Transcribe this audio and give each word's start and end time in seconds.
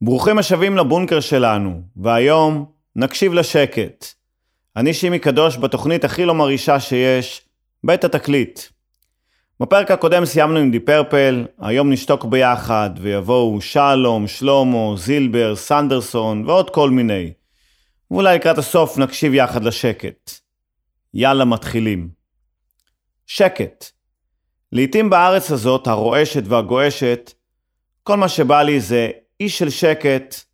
ברוכים 0.00 0.38
השבים 0.38 0.76
לבונקר 0.76 1.20
שלנו, 1.20 1.80
והיום 1.96 2.75
נקשיב 2.98 3.32
לשקט. 3.32 4.06
אני 4.76 4.94
שימי 4.94 5.18
קדוש 5.18 5.58
בתוכנית 5.58 6.04
הכי 6.04 6.24
לא 6.24 6.34
מרעישה 6.34 6.80
שיש, 6.80 7.42
בית 7.84 8.04
התקליט. 8.04 8.60
בפרק 9.60 9.90
הקודם 9.90 10.24
סיימנו 10.24 10.58
עם 10.58 10.70
דיפרפל, 10.70 11.46
היום 11.60 11.92
נשתוק 11.92 12.24
ביחד, 12.24 12.90
ויבואו 13.00 13.60
שלום, 13.60 14.26
שלמה, 14.26 14.96
זילבר, 14.96 15.56
סנדרסון 15.56 16.44
ועוד 16.44 16.70
כל 16.70 16.90
מיני. 16.90 17.32
ואולי 18.10 18.34
לקראת 18.36 18.58
הסוף 18.58 18.98
נקשיב 18.98 19.34
יחד 19.34 19.64
לשקט. 19.64 20.30
יאללה, 21.14 21.44
מתחילים. 21.44 22.08
שקט. 23.26 23.84
לעתים 24.72 25.10
בארץ 25.10 25.50
הזאת, 25.50 25.86
הרועשת 25.86 26.42
והגועשת, 26.46 27.32
כל 28.02 28.16
מה 28.16 28.28
שבא 28.28 28.62
לי 28.62 28.80
זה 28.80 29.10
אי 29.40 29.48
של 29.48 29.70
שקט 29.70 30.45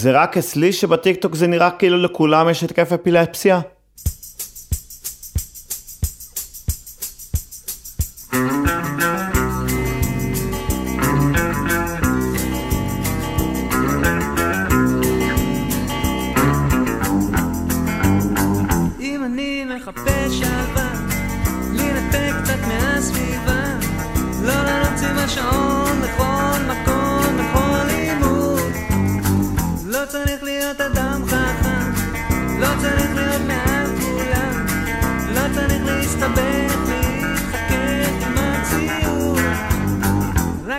זה 0.05 0.13
רק 0.13 0.37
אצלי 0.37 0.73
שבטיקטוק 0.73 1.35
זה 1.35 1.47
נראה 1.47 1.71
כאילו 1.71 1.97
לכולם 2.03 2.49
יש 2.49 2.65
התקף 2.65 2.93
אפילפסיה? 2.93 3.61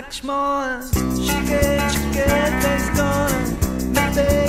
Much 0.06 0.22
more. 0.22 0.82
she 1.16 1.34
gets, 1.48 1.94
she 1.94 2.10
gets 2.12 2.64
things 2.64 2.96
done. 2.96 3.92
Nothing. 3.92 4.45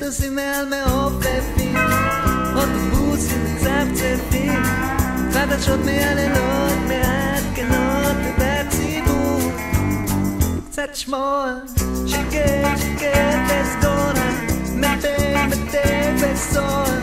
אוטובוסים 0.00 0.34
מעל 0.34 0.66
מעופפים, 0.68 1.76
אוטובוסים 2.56 3.44
מצפצפים, 3.44 4.62
חדשות 5.32 5.80
מהלילות 5.84 6.78
מעדכנות 6.88 8.16
את 8.28 8.42
הציבור. 8.42 9.40
קצת 10.70 10.94
שמוע, 10.94 11.54
שקט 12.06 12.78
שקט 12.78 13.38
בסגונה, 13.48 14.46
מטה 14.74 15.46
מטה 15.48 15.88
בסוהר, 16.22 16.99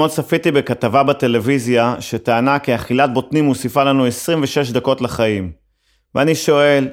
אתמול 0.00 0.10
צפיתי 0.10 0.50
בכתבה 0.50 1.02
בטלוויזיה 1.02 1.94
שטענה 2.00 2.58
כי 2.58 2.74
אכילת 2.74 3.12
בוטנים 3.12 3.44
מוסיפה 3.44 3.84
לנו 3.84 4.06
26 4.06 4.70
דקות 4.70 5.00
לחיים. 5.00 5.52
ואני 6.14 6.34
שואל, 6.34 6.88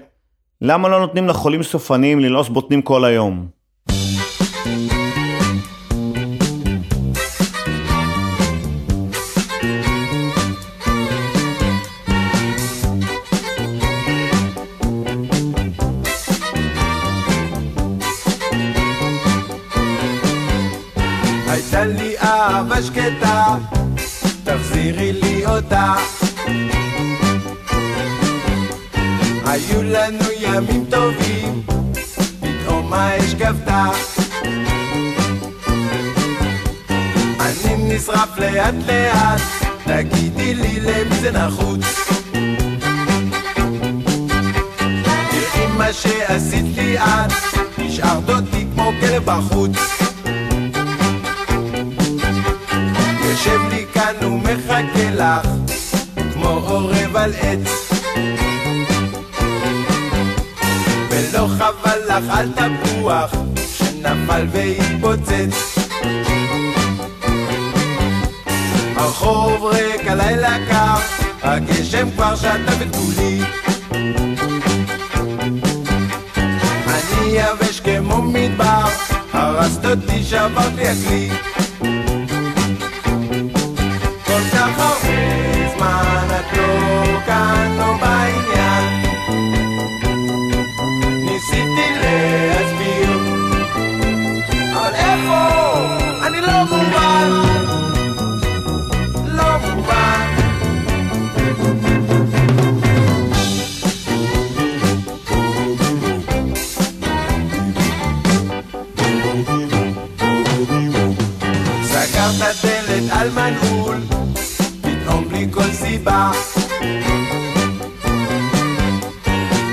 למה 0.62 0.90
לא 0.90 1.00
נותנים 1.00 1.28
לחולים 1.28 1.64
סופניים 1.64 2.20
ללעוס 2.20 2.50
בוטנים 2.50 2.82
כל 2.82 3.06
היום? 3.06 3.48
אהבה 22.48 22.82
שקטה, 22.82 23.56
תחזירי 24.44 25.14
לי 25.14 25.46
אותה. 25.46 25.94
היו 29.46 29.84
לנו 29.84 30.26
ימים 30.40 30.86
טובים, 30.90 31.62
פתאום 32.40 32.94
האש 32.94 33.34
גבתה. 33.34 33.86
אני 37.40 37.96
נשרף 37.96 38.38
לאט 38.38 38.76
לאט, 38.88 39.42
תגידי 39.84 40.54
לי 40.54 40.80
למי 40.80 41.16
זה 41.22 41.32
נחוץ. 41.32 41.86
תראי 45.30 45.68
מה 45.78 45.94
שעשית 45.94 46.78
לי 46.78 47.00
את, 47.00 47.32
נשארת 47.78 48.30
אותי 48.30 48.66
כמו 48.74 48.92
כלב 49.00 49.26
בחוץ. 49.26 50.07
יושב 53.38 53.62
לי 53.70 53.86
כאן 53.94 54.26
ומחכה 54.26 55.10
לך, 55.14 55.48
כמו 56.34 56.50
עורב 56.50 57.18
על 57.18 57.34
עץ. 57.42 57.92
ולא 61.10 61.48
חבל 61.48 62.00
לך 62.08 62.24
על 62.30 62.50
תפוח, 62.52 63.32
שנפל 63.78 64.48
והתפוצץ. 64.52 65.78
הרחוב 68.96 69.66
ריק, 69.66 70.08
הלילה 70.08 70.58
קר, 70.70 70.96
הגשם 71.44 72.12
כבר 72.12 72.36
שטה 72.36 72.76
בתולי. 72.80 73.42
אני 76.88 77.28
יבש 77.28 77.80
כמו 77.80 78.22
מדבר, 78.22 78.86
הרסת 79.34 79.86
אותי, 79.86 80.24
שברת 80.24 80.74
לי 80.76 80.88
הכלי. 80.88 81.30
את 86.52 86.58
לא 86.58 87.20
כאן, 87.26 87.76
לא 87.78 87.94
בעניין. 88.02 89.04
ניסיתי 91.26 91.90
להסביר, 92.02 93.20
אבל 94.74 94.94
איפה? 94.96 96.28
אני 96.28 96.42
לא 96.42 96.64
מובן. 96.64 97.30
לא 99.26 99.58
מובן. 99.76 100.28
סגרת 111.84 112.56
דלת 112.64 113.12
על 113.12 113.30
מנעול, 113.30 113.96
סיבה. 116.08 116.32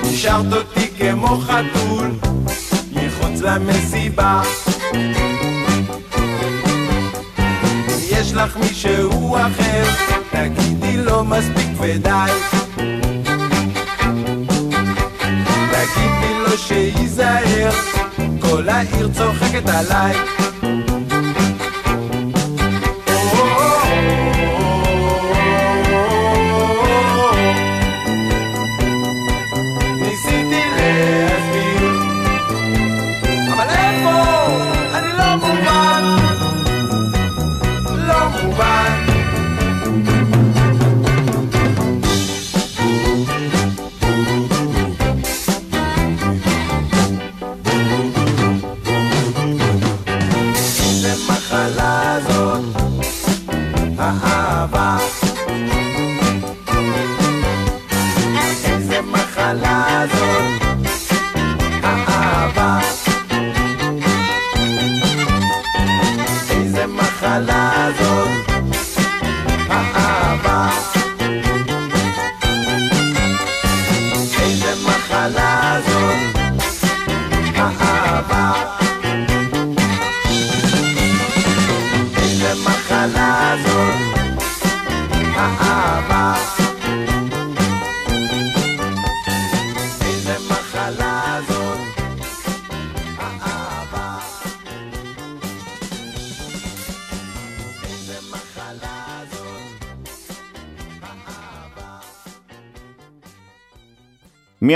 השארת 0.02 0.52
אותי 0.52 0.88
כמו 0.98 1.38
חתול, 1.38 2.10
מחוץ 2.92 3.40
למסיבה. 3.40 4.42
יש 8.08 8.32
לך 8.32 8.56
מישהו 8.56 9.36
אחר, 9.36 9.84
תגידי 10.30 10.96
לו 10.96 11.24
מספיק 11.24 11.68
ודי. 11.80 12.32
תגידי 15.70 16.34
לו 16.38 16.58
שייזהר, 16.58 17.70
כל 18.40 18.68
העיר 18.68 19.08
צוחקת 19.14 19.68
עליי. 19.68 20.16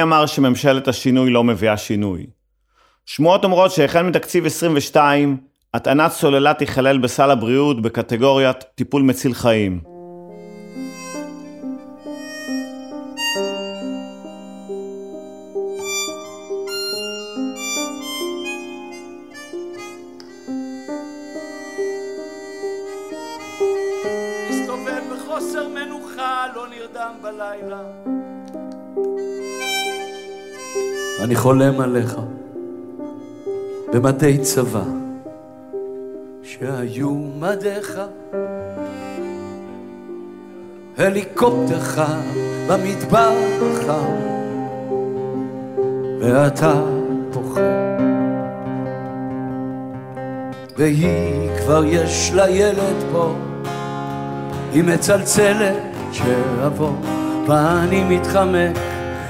אמר 0.03 0.27
שממשלת 0.27 0.89
השינוי 0.89 1.31
לא 1.31 1.45
מביאה 1.45 1.77
שינוי? 1.77 2.27
שמועות 3.07 3.45
אומרות 3.45 3.71
שהחל 3.71 4.03
מתקציב 4.03 4.47
22, 4.47 5.37
הטענת 5.75 6.13
סוללה 6.13 6.55
תיכלל 6.55 6.99
בסל 6.99 7.31
הבריאות 7.31 7.83
בקטגוריית 7.83 8.65
טיפול 8.75 9.03
מציל 9.03 9.35
חיים. 9.35 9.81
מסתובב 24.51 25.03
בחוסר 25.13 25.69
מנוחה, 25.69 26.47
לא 26.55 26.67
נרדם 26.69 27.13
בלילה. 27.23 28.18
אני 31.29 31.37
חולם 31.37 31.81
עליך, 31.81 32.17
במדי 33.93 34.39
צבא, 34.39 34.83
שהיו 36.43 37.11
מדיך, 37.41 38.01
הליקופטר 40.99 41.81
חם 41.81 42.21
במדבר 42.69 43.33
החם, 43.63 44.13
ואתה 46.21 46.75
פוחד. 47.33 47.63
והיא 50.77 51.51
כבר 51.59 51.85
יש 51.85 52.33
לה 52.35 52.51
ילד 52.51 53.05
פה, 53.13 53.35
היא 54.73 54.85
מצלצלת 54.85 55.77
שאבוא, 56.13 56.93
ואני 57.47 58.05
מתחמק, 58.05 58.77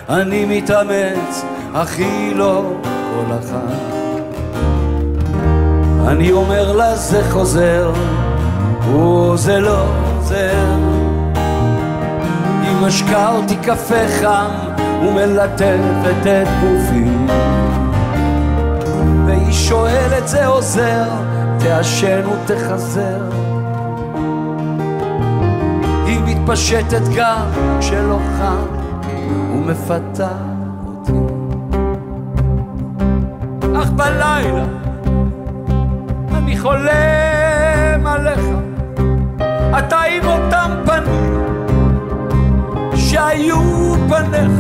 אני 0.08 0.44
מתאמץ, 0.44 1.44
אך 1.74 1.98
היא 1.98 2.36
לא 2.36 2.62
כל 2.82 3.34
אחת. 3.38 3.98
אני 6.08 6.32
אומר 6.32 6.72
לה 6.72 6.96
זה 6.96 7.22
חוזר, 7.30 7.92
וזה 8.82 9.60
לא 9.60 9.84
עוזר. 10.16 10.66
היא 12.62 12.76
משקה 12.86 13.32
אותי 13.32 13.56
קפה 13.56 14.08
חם, 14.20 14.50
ומלטפת 15.02 16.26
את 16.26 16.48
גופי. 16.60 17.10
והיא 19.26 19.52
שואלת 19.52 20.28
זה 20.28 20.46
עוזר, 20.46 21.08
תעשן 21.58 22.20
ותחזר. 22.26 23.20
היא 26.06 26.20
מתפשטת 26.24 27.02
גם 27.16 27.46
כשלא 27.80 28.18
חם, 28.38 28.66
ומפתה 29.52 30.57
אך 34.08 34.14
בלילה 34.14 34.64
אני 36.34 36.58
חולם 36.58 38.06
עליך, 38.06 38.40
אתה 39.78 39.98
עם 40.00 40.26
אותם 40.26 40.70
פנים 40.86 41.44
שהיו 42.96 43.94
פניך, 44.08 44.52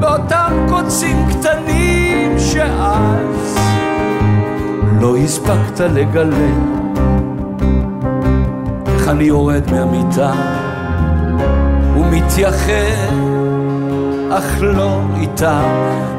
ואותם 0.00 0.66
קוצים 0.68 1.26
קטנים 1.30 2.38
שאז 2.38 3.58
לא 5.00 5.16
הספקת 5.16 5.80
לגלם. 5.80 6.82
איך 8.86 9.08
אני 9.08 9.24
יורד 9.24 9.70
מהמיטה 9.70 10.32
ומתייחד, 11.96 13.31
אך 14.38 14.62
לא 14.62 15.00
איתה, 15.20 15.60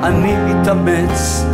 אני 0.03 0.35
מתאמץ, 0.35 1.45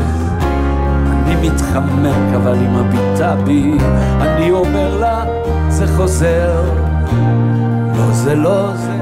אני 1.13 1.49
מתחמק, 1.49 2.35
אבל 2.35 2.53
היא 2.53 2.69
מביטה 2.69 3.35
בי, 3.35 3.77
אני 4.21 4.51
אומר 4.51 4.97
לה, 4.97 5.23
זה 5.69 5.87
חוזר, 5.87 6.63
לא 7.97 8.11
זה 8.11 8.35
לא 8.35 8.71
זה. 8.75 8.99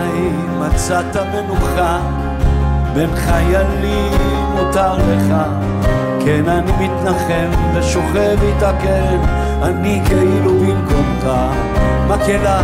אולי 0.00 0.30
מצאת 0.58 1.16
מנוחה? 1.16 1.98
בין 2.94 3.10
חיילים 3.16 4.12
מותר 4.54 4.94
לך. 4.96 5.34
כן 6.24 6.48
אני 6.48 6.72
מתנחם 6.72 7.50
ושוכב 7.74 8.36
איתה 8.42 8.72
כן 8.82 9.18
אני 9.62 10.00
כאילו 10.06 10.52
במקומך. 10.52 11.30
מקהלה 12.08 12.60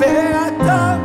ואתה 0.00 0.96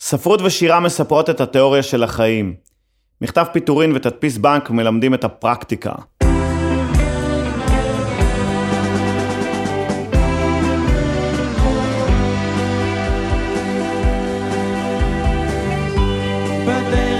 ספרות 0.00 0.40
ושירה 0.42 0.80
מספרות 0.80 1.30
את 1.30 1.40
התיאוריה 1.40 1.82
של 1.82 2.02
החיים. 2.02 2.54
מכתב 3.20 3.44
פיטורין 3.52 3.92
ותדפיס 3.96 4.38
בנק 4.38 4.70
מלמדים 4.70 5.14
את 5.14 5.24
הפרקטיקה. 5.24 5.92
בדרך 16.66 17.13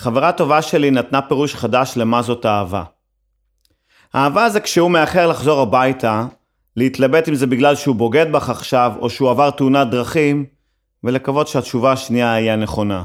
חברה 0.00 0.32
טובה 0.32 0.62
שלי 0.62 0.90
נתנה 0.90 1.22
פירוש 1.22 1.54
חדש 1.54 1.92
למה 1.96 2.22
זאת 2.22 2.46
אהבה. 2.46 2.82
אהבה 4.14 4.48
זה 4.48 4.60
כשהוא 4.60 4.90
מאחר 4.90 5.26
לחזור 5.26 5.60
הביתה, 5.60 6.26
להתלבט 6.76 7.28
אם 7.28 7.34
זה 7.34 7.46
בגלל 7.46 7.74
שהוא 7.74 7.96
בוגד 7.96 8.32
בך 8.32 8.50
עכשיו, 8.50 8.92
או 8.98 9.10
שהוא 9.10 9.30
עבר 9.30 9.50
תאונת 9.50 9.90
דרכים, 9.90 10.44
ולקוות 11.04 11.48
שהתשובה 11.48 11.92
השנייה 11.92 12.32
היא 12.32 12.50
הנכונה. 12.50 13.04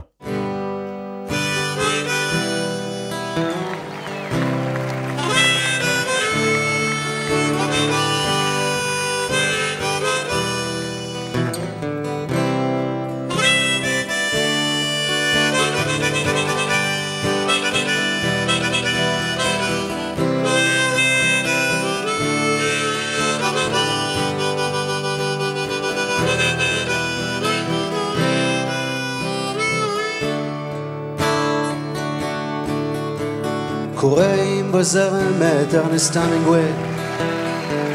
קוראים 34.76 34.86
בזרם 34.88 35.42
את 35.62 35.76
ארנסט 35.76 36.16
המינגווי, 36.16 36.72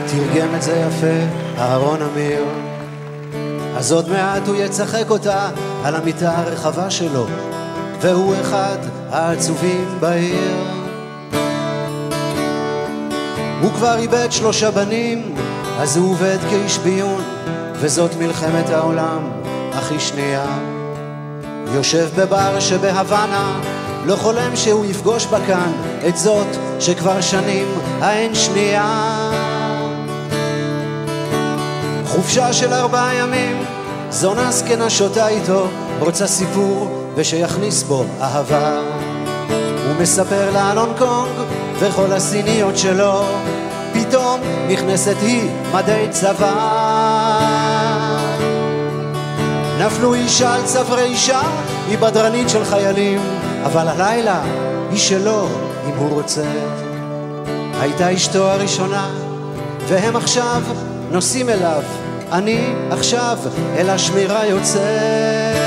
תרגם 0.07 0.55
את 0.55 0.63
זה 0.63 0.85
יפה 0.89 1.35
אהרון 1.59 1.99
אמיר. 2.03 2.45
אז 3.77 3.93
עוד 3.93 4.09
מעט 4.09 4.49
הוא 4.49 4.57
יצחק 4.57 5.11
אותה 5.11 5.49
על 5.85 5.97
המיטה 5.97 6.39
הרחבה 6.39 6.91
שלו, 6.91 7.27
והוא 8.01 8.35
אחד 8.41 8.77
העצובים 9.11 9.89
בעיר. 10.01 10.65
הוא 13.61 13.71
כבר 13.73 13.99
איבד 13.99 14.29
שלושה 14.31 14.71
בנים, 14.71 15.35
אז 15.79 15.97
הוא 15.97 16.11
עובד 16.11 16.39
כאיש 16.51 16.79
ביון, 16.79 17.23
וזאת 17.73 18.11
מלחמת 18.19 18.71
העולם 18.71 19.31
הכי 19.73 20.01
שנייה. 20.01 20.47
יושב 21.75 22.09
בבר 22.17 22.61
שבהוואנה, 22.61 23.61
לא 24.05 24.17
חולם 24.17 24.57
שהוא 24.57 24.85
יפגוש 24.85 25.27
בה 25.27 25.47
כאן 25.47 25.73
את 26.09 26.17
זאת 26.17 26.47
שכבר 26.81 27.21
שנים 27.21 27.67
האין 28.01 28.35
שנייה. 28.35 29.31
חופשה 32.07 32.53
של 32.53 32.73
ארבעה 32.73 33.15
ימים, 33.15 33.65
זונה 34.11 34.53
זקנה 34.53 34.91
שותה 34.91 35.29
איתו, 35.29 35.67
רוצה 35.99 36.27
סיפור 36.27 37.05
ושיכניס 37.15 37.83
בו 37.83 38.05
אהבה. 38.21 38.81
הוא 39.87 40.01
מספר 40.01 40.51
לה 40.53 40.71
על 40.71 40.79
הונג 40.79 40.99
קונג 40.99 41.33
וכל 41.79 42.13
הסיניות 42.13 42.79
שלו, 42.79 43.25
פתאום 43.93 44.41
נכנסת 44.69 45.17
היא 45.23 45.51
מדי 45.75 46.07
צבא. 46.11 47.41
נפלו 49.79 50.15
אישה 50.15 50.55
על 50.55 50.63
צווארי 50.65 51.03
אישה, 51.03 51.41
היא 51.89 51.99
בדרנית 51.99 52.49
של 52.49 52.65
חיילים, 52.65 53.21
אבל 53.65 53.89
הלילה 53.89 54.43
היא 54.91 54.99
שלו 54.99 55.49
אם 55.87 55.97
הוא 55.97 56.11
רוצה. 56.11 56.45
הייתה 57.81 58.15
אשתו 58.15 58.51
הראשונה, 58.51 59.11
והם 59.89 60.17
עכשיו 60.17 60.63
נוסעים 61.11 61.49
אליו, 61.49 61.83
אני 62.33 62.75
עכשיו 62.91 63.39
אל 63.77 63.91
השמירה 63.91 64.47
יוצא. 64.47 65.60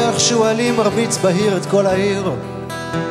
ירח 0.00 0.18
שועלים 0.18 0.76
מרביץ 0.76 1.16
בהיר 1.16 1.56
את 1.56 1.66
כל 1.66 1.86
העיר, 1.86 2.32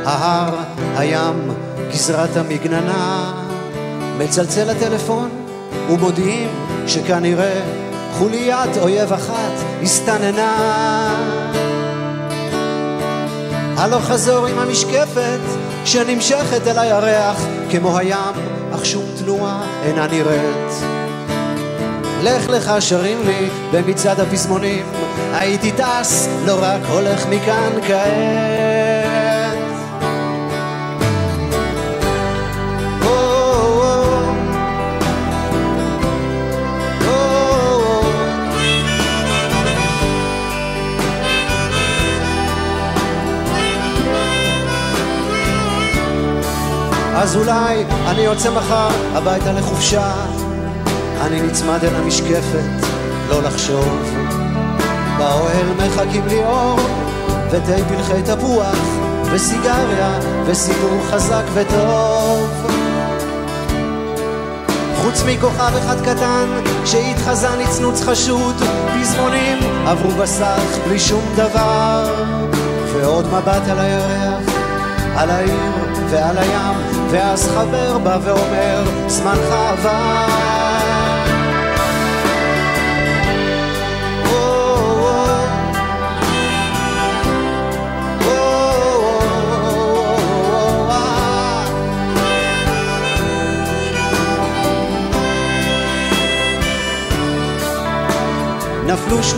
ההר, 0.06 0.56
הים, 0.98 1.52
גזרת 1.92 2.38
המגננה. 2.38 3.34
מצלצל 4.18 4.70
הטלפון 4.70 5.30
ומודיעים 5.90 6.50
שכנראה 6.88 7.62
חוליית 8.18 8.78
אויב 8.82 9.14
אחת 9.14 9.54
הסתננה. 9.84 10.56
הלוך 13.78 14.06
חזור 14.06 14.48
עם 14.48 14.60
המשקפת 14.60 15.40
שנמשכת 15.86 16.68
אל 16.68 16.80
הירח 16.80 17.46
כמו 17.72 17.98
הים, 17.98 18.36
אך 18.76 18.86
שום 18.86 19.06
תנועה 19.18 19.64
אינה 19.84 20.08
נראית. 20.08 20.74
לך 22.24 22.50
לך 22.50 22.72
שרים 22.80 23.18
לי 23.26 23.50
במצעד 23.72 24.20
הפזמונים 24.20 24.86
הייתי 25.34 25.72
טס, 25.72 26.28
לא 26.46 26.58
רק 26.62 26.82
הולך 26.90 27.26
מכאן 27.26 27.72
כעת. 27.88 28.80
אז 47.22 47.36
אולי 47.36 47.86
אני 48.08 48.22
יוצא 48.22 48.52
מחר 48.52 48.90
הביתה 49.14 49.52
לחופשה. 49.52 50.14
אני 51.22 51.42
נצמד 51.42 51.84
אל 51.84 51.96
המשקפת, 51.96 52.86
לא 53.30 53.44
לחשוב. 53.44 54.19
באוהל 55.20 55.68
מחכים 55.78 56.28
לי 56.28 56.44
אור, 56.46 56.80
ותה 57.52 57.76
פלחי 57.88 58.22
תפוח, 58.22 58.78
וסיגריה, 59.32 60.20
וסיפור 60.46 61.00
חזק 61.10 61.44
וטוב. 61.54 62.68
חוץ 65.02 65.24
מכוכב 65.28 65.76
אחד 65.78 66.02
קטן, 66.02 66.46
שהתחזה 66.86 67.48
נצנוץ 67.60 68.02
חשוד, 68.02 68.56
פזמונים 69.02 69.58
עברו 69.88 70.12
בסך 70.12 70.78
בלי 70.88 71.00
שום 71.00 71.24
דבר. 71.36 72.26
ועוד 72.94 73.26
מבט 73.28 73.68
על 73.70 73.80
הירח, 73.80 74.54
על 75.16 75.30
העיר 75.30 75.72
ועל 76.10 76.38
הים, 76.38 76.76
ואז 77.10 77.48
חבר 77.48 77.98
בא 77.98 78.18
ואומר, 78.24 78.84
זמנך 79.08 79.52
עבר. 79.52 80.69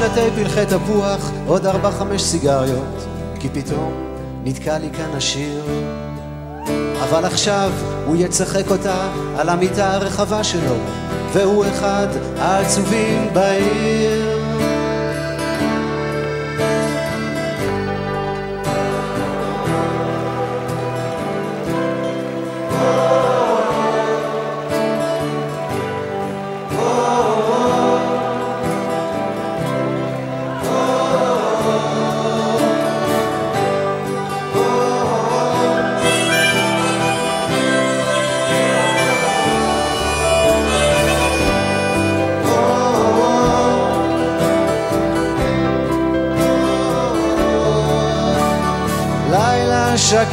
שנתי 0.01 0.31
פלחי 0.35 0.65
תפוח, 0.65 1.31
עוד 1.47 1.65
ארבע 1.65 1.91
חמש 1.91 2.21
סיגריות, 2.21 3.07
כי 3.39 3.49
פתאום 3.49 3.93
נתקע 4.43 4.77
לי 4.77 4.89
כאן 4.97 5.09
השיר. 5.13 5.63
אבל 7.03 7.25
עכשיו 7.25 7.71
הוא 8.05 8.15
יצחק 8.15 8.71
אותה 8.71 9.11
על 9.37 9.49
המיטה 9.49 9.93
הרחבה 9.93 10.43
שלו, 10.43 10.75
והוא 11.33 11.65
אחד 11.65 12.07
העצובים 12.37 13.29
בעיר. 13.33 14.30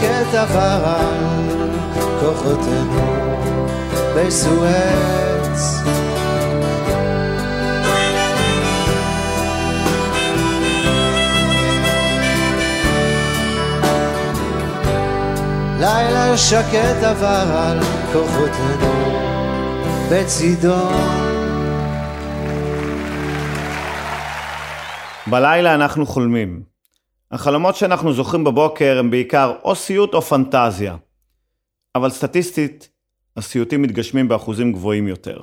שקט 0.01 0.27
כתברה 0.31 1.01
כוחותינו 2.21 3.27
בסואץ 4.17 5.83
לילה 15.81 16.37
שקט 16.37 17.03
עבר 17.03 17.57
על 17.57 17.81
כוחותינו 18.13 19.19
בצידו. 20.11 20.89
בלילה 25.27 25.75
אנחנו 25.75 26.07
חולמים. 26.07 26.78
החלומות 27.31 27.77
שאנחנו 27.77 28.12
זוכרים 28.12 28.45
בבוקר 28.45 28.99
הם 28.99 29.11
בעיקר 29.11 29.55
או 29.64 29.75
סיוט 29.75 30.14
או 30.14 30.23
פנטזיה. 30.23 30.97
אבל 31.95 32.11
סטטיסטית, 32.11 32.88
הסיוטים 33.37 33.83
מתגשמים 33.83 34.29
באחוזים 34.29 34.73
גבוהים 34.73 35.09
יותר. 35.09 35.41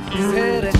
back, 0.00 0.72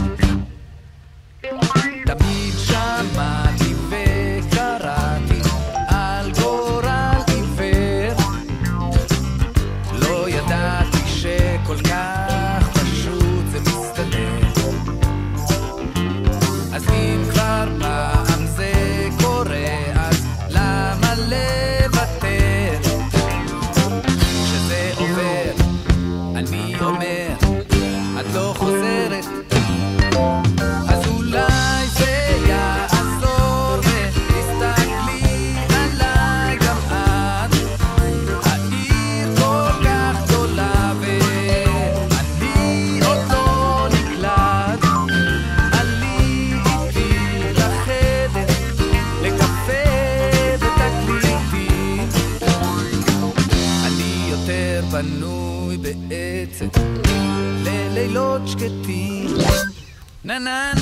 Nein, 60.25 60.45
nein, 60.45 60.82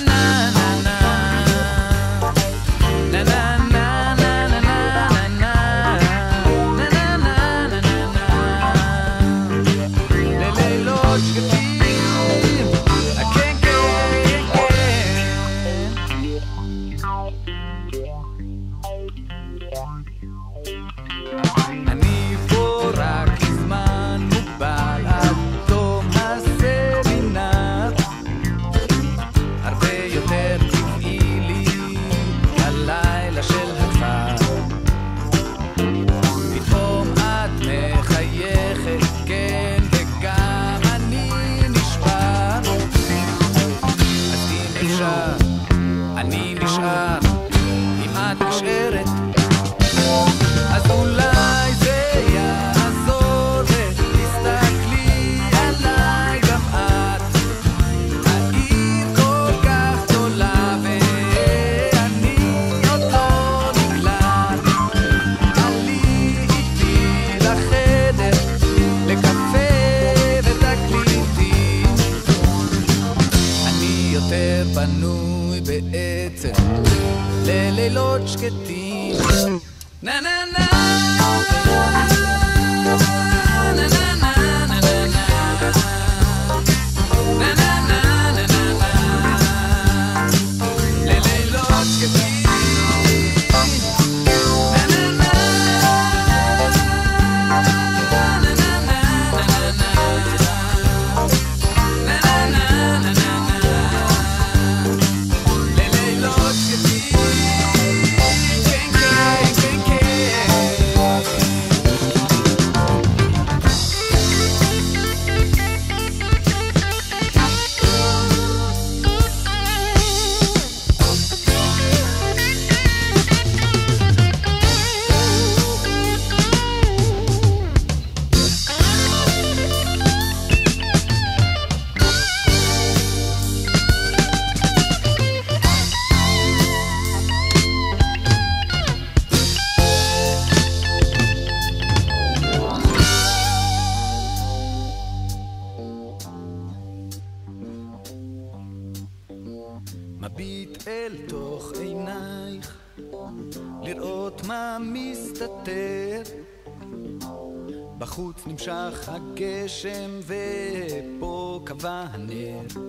הגשם 159.84 160.10
ופה 160.26 161.60
קבע 161.64 162.04
הנר. 162.12 162.80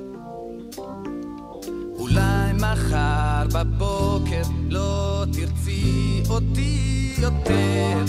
אולי 1.99 2.53
מחר 2.53 3.47
בבוקר 3.53 4.41
לא 4.69 5.25
תרצי 5.33 6.23
אותי 6.29 7.13
יותר. 7.17 8.03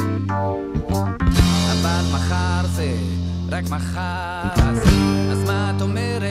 אבל 1.73 2.05
מחר 2.14 2.66
זה 2.66 2.95
רק 3.51 3.64
מחר, 3.71 4.49
אז, 4.55 4.79
אז 5.33 5.45
מה 5.45 5.73
את 5.77 5.83
אומרת? 5.83 6.21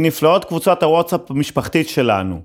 מנפלאות 0.00 0.44
קבוצת 0.44 0.82
הוואטסאפ 0.82 1.30
המשפחתית 1.30 1.88
שלנו. 1.88 2.42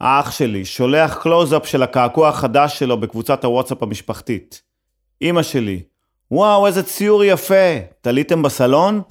האח 0.00 0.30
שלי 0.30 0.64
שולח 0.64 1.18
קלוז-אפ 1.22 1.66
של 1.66 1.82
הקעקוע 1.82 2.28
החדש 2.28 2.78
שלו 2.78 3.00
בקבוצת 3.00 3.44
הוואטסאפ 3.44 3.82
המשפחתית. 3.82 4.62
אמא 5.22 5.42
שלי, 5.42 5.82
וואו 6.30 6.66
איזה 6.66 6.82
ציור 6.82 7.24
יפה, 7.24 7.78
תליתם 8.00 8.42
בסלון? 8.42 9.02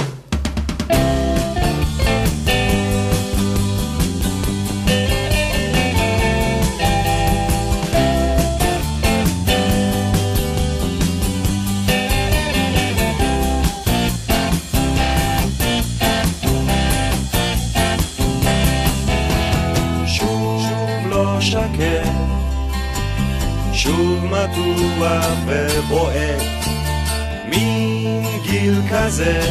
גיל 28.61 28.81
כזה, 28.91 29.41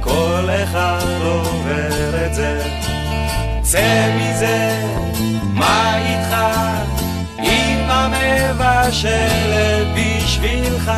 כל 0.00 0.48
אחד 0.64 1.06
עובר 1.24 2.26
את 2.26 2.34
זה, 2.34 2.62
צא 3.62 4.16
מזה, 4.16 4.82
מה 5.42 5.96
איתך, 5.96 6.36
אמא 7.38 8.08
מבשלת 8.08 9.86
בשבילך, 9.96 10.92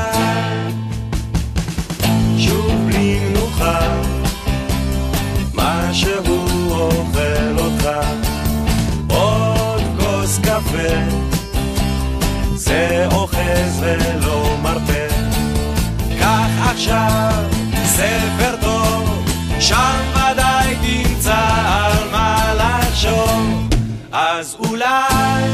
עכשיו 16.87 17.45
ספר 17.85 18.57
טוב 18.61 19.25
שם 19.61 19.95
ודאי 20.13 20.77
תמצא 20.83 21.45
על 21.67 22.11
מה 22.13 22.55
לחשוב 22.55 23.69
אז 24.13 24.57
אולי 24.59 25.45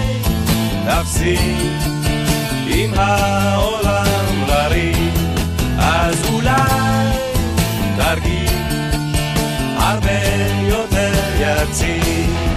תפסיק 0.87 1.39
עם 2.67 2.91
העולם 2.97 4.45
לריב 4.49 5.15
אז 5.79 6.17
אולי 6.33 7.11
תרגיש 7.97 8.51
הרבה 9.77 10.21
יותר 10.69 11.13
יציב. 11.41 12.52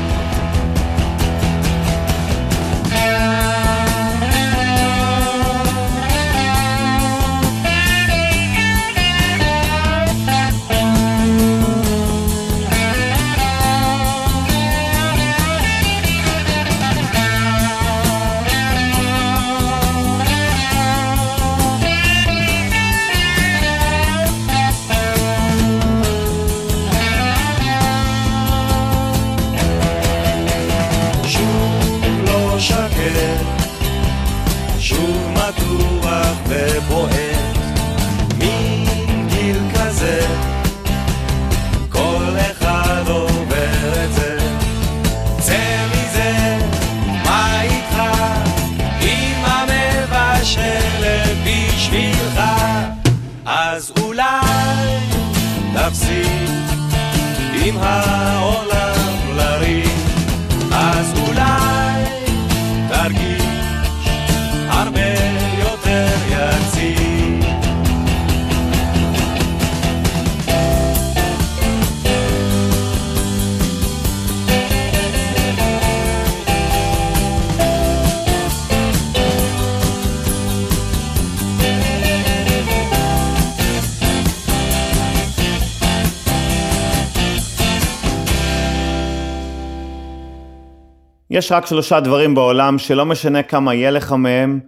יש 91.36 91.52
רק 91.52 91.66
שלושה 91.66 92.00
דברים 92.00 92.36
בעולם 92.36 92.80
שלא 92.80 93.06
משנה 93.06 93.44
כמה 93.44 93.74
יהיה 93.74 93.92
לך 93.92 94.12
מהם, 94.12 94.60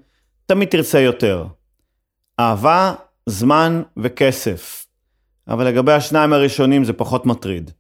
תמיד 0.45 0.70
תרצה 0.70 0.99
יותר. 0.99 1.45
אהבה, 2.39 2.93
זמן 3.26 3.82
וכסף. 3.97 4.86
אבל 5.47 5.68
לגבי 5.68 5.91
השניים 5.91 6.34
הראשונים 6.34 6.84
זה 6.84 6.93
פחות 6.93 7.26
מטריד. 7.26 7.72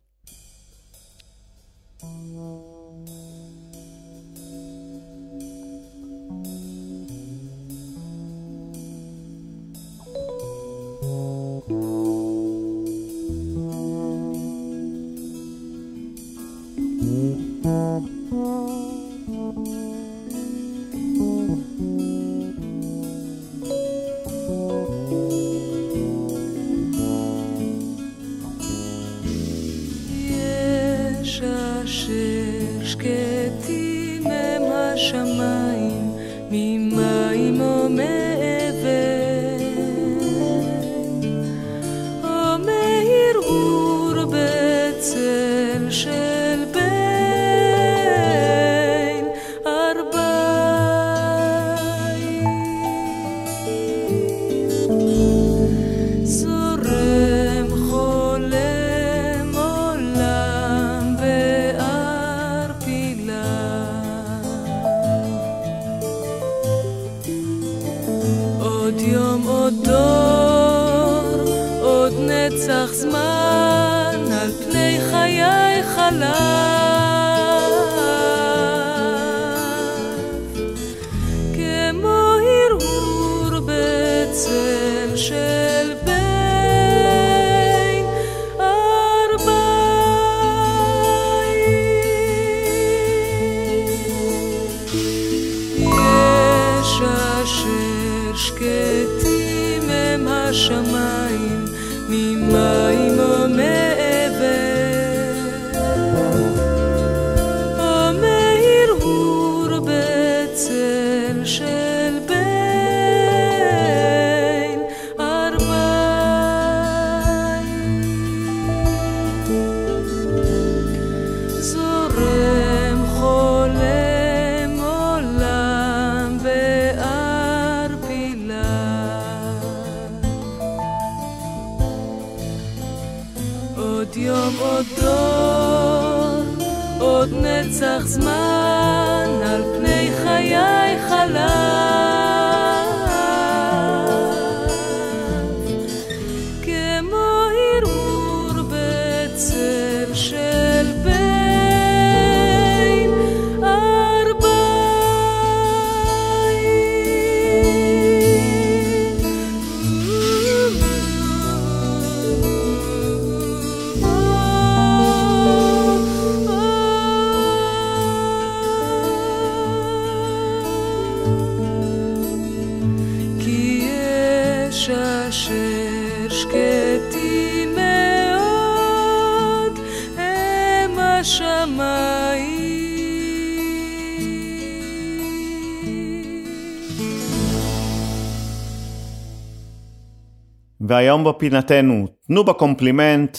והיום 191.17 191.35
בפינתנו, 191.35 192.07
תנו 192.27 192.43
בקומפלימנט, 192.43 193.37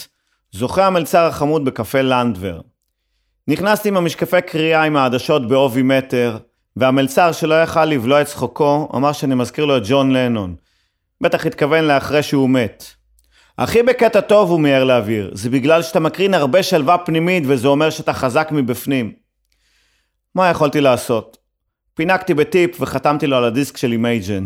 זוכה 0.51 0.87
המלצר 0.87 1.25
החמוד 1.25 1.65
בקפה 1.65 2.01
לנדבר. 2.01 2.59
נכנסתי 3.47 3.89
עם 3.89 3.97
המשקפי 3.97 4.41
קריאה 4.41 4.83
עם 4.83 4.95
העדשות 4.95 5.47
בעובי 5.47 5.81
מטר, 5.81 6.37
והמלצר 6.75 7.31
שלא 7.31 7.63
יכל 7.63 7.85
לבלוע 7.85 8.21
את 8.21 8.25
צחוקו, 8.25 8.89
אמר 8.95 9.11
שאני 9.11 9.35
מזכיר 9.35 9.65
לו 9.65 9.77
את 9.77 9.81
ג'ון 9.85 10.11
לנון. 10.11 10.55
בטח 11.21 11.45
התכוון 11.45 11.83
לאחרי 11.83 12.23
שהוא 12.23 12.49
מת. 12.49 12.83
הכי 13.57 13.83
בקטע 13.83 14.21
טוב 14.21 14.49
הוא 14.49 14.59
מיהר 14.59 14.83
להבהיר, 14.83 15.31
זה 15.33 15.49
בגלל 15.49 15.81
שאתה 15.81 15.99
מקרין 15.99 16.33
הרבה 16.33 16.63
שלווה 16.63 16.97
פנימית 16.97 17.43
וזה 17.47 17.67
אומר 17.67 17.89
שאתה 17.89 18.13
חזק 18.13 18.49
מבפנים. 18.51 19.13
מה 20.35 20.49
יכולתי 20.49 20.81
לעשות? 20.81 21.37
פינקתי 21.93 22.33
בטיפ 22.33 22.81
וחתמתי 22.81 23.27
לו 23.27 23.37
על 23.37 23.43
הדיסק 23.43 23.77
של 23.77 23.91
Imagine. 23.91 24.45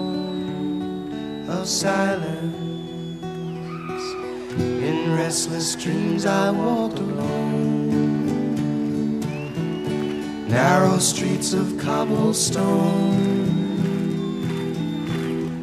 of 1.61 1.67
silence. 1.67 2.55
In 4.57 5.15
restless 5.15 5.75
dreams, 5.75 6.25
I 6.25 6.49
walked 6.49 6.97
alone, 6.97 7.89
narrow 10.47 10.97
streets 10.97 11.53
of 11.53 11.77
cobblestone. 11.77 13.37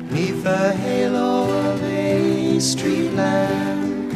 Neath 0.08 0.44
the 0.44 0.72
halo 0.72 1.50
of 1.72 1.82
a 1.82 2.60
street 2.60 3.10
lamp, 3.14 4.14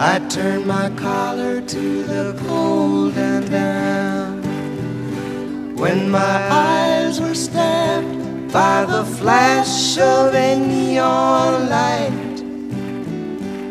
I 0.00 0.20
turned 0.28 0.66
my 0.66 0.90
collar 0.90 1.62
to 1.62 2.04
the 2.04 2.40
cold 2.46 3.16
and 3.16 3.50
damp. 3.50 4.44
When 5.80 6.08
my 6.10 6.36
eyes 6.48 6.95
by 8.56 8.86
the 8.86 9.04
flash 9.04 9.98
of 9.98 10.34
a 10.34 10.56
neon 10.56 11.68
light 11.68 12.36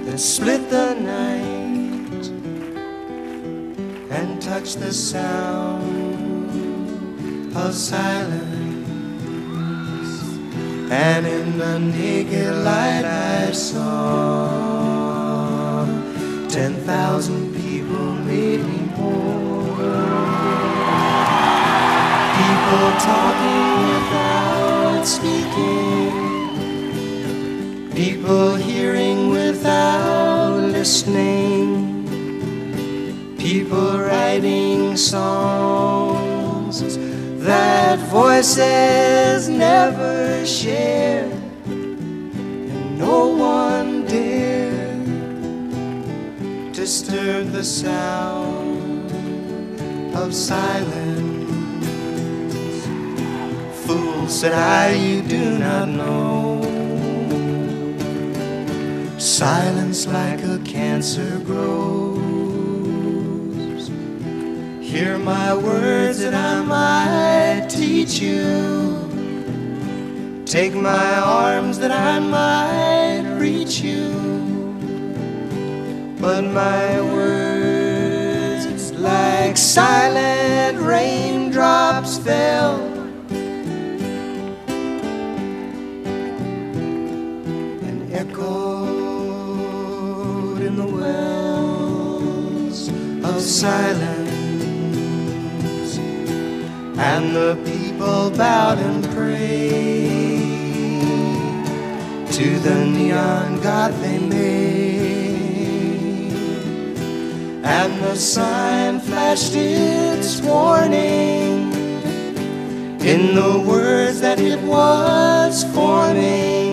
that 0.05 0.19
split 0.19 0.69
the 0.69 0.93
night 0.93 2.23
and 4.11 4.39
touched 4.39 4.79
the 4.79 4.93
sound 4.93 5.87
of 7.57 7.73
silence. 7.73 8.45
And 10.91 11.25
in 11.25 11.57
the 11.57 11.79
naked 11.79 12.53
light 12.69 13.05
I 13.05 13.51
saw 13.53 14.53
ten 16.47 16.75
thousand 16.89 17.55
people, 17.55 18.13
maybe 18.29 18.77
more. 18.99 19.65
People 22.37 22.91
talking 23.09 23.65
without 23.89 24.34
speaking. 25.05 26.09
People 27.93 28.55
hearing 28.55 29.29
without 29.29 30.57
listening. 30.57 32.07
People 33.37 33.99
writing 33.99 34.97
songs 34.97 36.97
that 37.45 37.99
voices 38.09 39.47
never 39.47 40.43
share. 40.43 41.29
And 41.65 42.97
no 42.97 43.27
one 43.27 44.07
dare 44.07 45.05
disturb 46.73 47.51
the 47.51 47.63
sound 47.63 49.11
of 50.15 50.33
silence. 50.33 51.24
Said 54.27 54.53
I, 54.53 54.91
you 54.93 55.21
do 55.21 55.59
not 55.59 55.87
know. 55.87 56.61
Silence 59.17 60.07
like 60.07 60.43
a 60.43 60.59
cancer 60.65 61.39
grows. 61.45 62.17
Hear 64.81 65.17
my 65.19 65.55
words 65.55 66.19
that 66.19 66.33
I 66.33 66.63
might 66.63 67.69
teach 67.69 68.19
you. 68.19 68.97
Take 70.45 70.73
my 70.73 71.19
arms 71.19 71.77
that 71.79 71.91
I 71.91 72.19
might 72.19 73.37
reach 73.39 73.79
you. 73.79 74.11
But 76.19 76.43
my 76.45 76.99
words, 77.01 78.91
like 78.93 79.55
silent 79.55 80.79
raindrops, 80.79 82.17
fell. 82.17 82.94
Silence. 93.45 94.31
And 96.97 97.35
the 97.35 97.55
people 97.63 98.31
bowed 98.31 98.79
and 98.79 99.03
prayed 99.15 100.45
to 102.31 102.59
the 102.59 102.85
neon 102.85 103.61
god 103.61 103.93
they 104.01 104.17
made. 104.19 104.65
And 107.63 108.01
the 108.03 108.15
sign 108.15 108.99
flashed 108.99 109.53
its 109.55 110.41
warning 110.41 111.71
in 113.01 113.35
the 113.35 113.63
words 113.65 114.21
that 114.21 114.39
it 114.39 114.59
was 114.61 115.63
forming. 115.73 116.64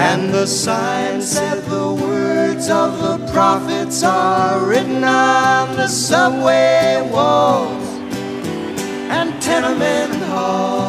And 0.00 0.32
the 0.32 0.46
sign 0.46 1.20
said 1.20 1.64
the 1.64 1.92
words 1.92 2.70
of 2.70 3.00
the 3.00 3.32
prophets 3.32 4.04
are 4.04 4.64
written 4.64 5.02
on 5.02 5.74
the 5.76 5.88
subway 5.88 7.08
walls. 7.12 7.84
And 9.10 9.42
tenement 9.42 10.14
halls 10.22 10.87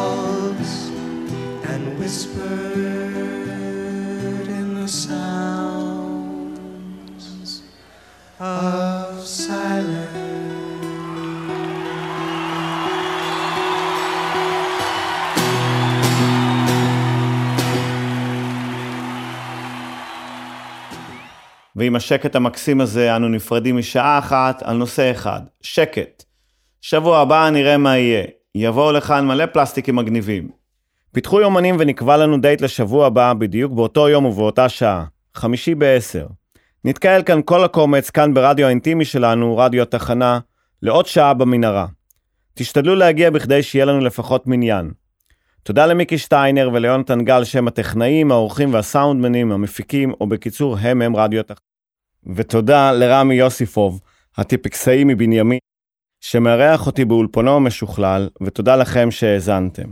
ועם 21.80 21.96
השקט 21.96 22.36
המקסים 22.36 22.80
הזה 22.80 23.16
אנו 23.16 23.28
נפרדים 23.28 23.76
משעה 23.76 24.18
אחת 24.18 24.62
על 24.62 24.76
נושא 24.76 25.10
אחד, 25.10 25.40
שקט. 25.62 26.24
שבוע 26.80 27.18
הבא 27.18 27.50
נראה 27.50 27.76
מה 27.76 27.98
יהיה. 27.98 28.24
יבואו 28.54 28.92
לכאן 28.92 29.26
מלא 29.26 29.46
פלסטיקים 29.46 29.96
מגניבים. 29.96 30.48
פיתחו 31.12 31.40
יומנים 31.40 31.76
ונקבע 31.78 32.16
לנו 32.16 32.40
דייט 32.40 32.60
לשבוע 32.60 33.06
הבא 33.06 33.32
בדיוק 33.32 33.72
באותו 33.72 34.08
יום 34.08 34.24
ובאותה 34.24 34.68
שעה, 34.68 35.04
חמישי 35.34 35.74
בעשר. 35.74 36.26
נתקהל 36.84 37.22
כאן 37.22 37.40
כל 37.44 37.64
הקומץ, 37.64 38.10
כאן 38.10 38.34
ברדיו 38.34 38.66
האינטימי 38.66 39.04
שלנו, 39.04 39.56
רדיו 39.56 39.82
התחנה, 39.82 40.38
לעוד 40.82 41.06
שעה 41.06 41.34
במנהרה. 41.34 41.86
תשתדלו 42.54 42.94
להגיע 42.94 43.30
בכדי 43.30 43.62
שיהיה 43.62 43.84
לנו 43.84 44.00
לפחות 44.00 44.46
מניין. 44.46 44.90
תודה 45.62 45.86
למיקי 45.86 46.18
שטיינר 46.18 46.70
וליונתן 46.72 47.24
גל 47.24 47.44
שהם 47.44 47.68
הטכנאים, 47.68 48.32
האורחים 48.32 48.74
והסאונדמנים, 48.74 49.52
המפיקים, 49.52 50.12
או 50.20 50.26
בקיצור 50.26 50.76
הם 50.78 51.02
הם 51.02 51.16
רדיו 51.16 51.40
התחנה. 51.40 51.69
ותודה 52.34 52.92
לרמי 52.92 53.34
יוסיפוב, 53.34 54.00
הטיפקסאי 54.36 55.04
מבנימין, 55.04 55.58
שמארח 56.20 56.86
אותי 56.86 57.04
באולפנו 57.04 57.56
המשוכלל, 57.56 58.28
ותודה 58.42 58.76
לכם 58.76 59.10
שהאזנתם. 59.10 59.88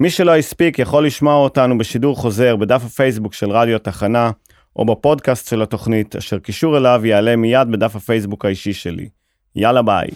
מי 0.00 0.10
שלא 0.10 0.36
הספיק 0.36 0.78
יכול 0.78 1.06
לשמוע 1.06 1.34
אותנו 1.34 1.78
בשידור 1.78 2.16
חוזר 2.16 2.56
בדף 2.56 2.82
הפייסבוק 2.84 3.34
של 3.34 3.50
רדיו 3.50 3.78
תחנה, 3.78 4.30
או 4.76 4.84
בפודקאסט 4.84 5.48
של 5.48 5.62
התוכנית, 5.62 6.16
אשר 6.16 6.38
קישור 6.38 6.78
אליו 6.78 7.00
יעלה 7.04 7.36
מיד 7.36 7.68
בדף 7.70 7.96
הפייסבוק 7.96 8.44
האישי 8.44 8.72
שלי. 8.72 9.08
יאללה 9.56 9.82
ביי. 9.82 10.08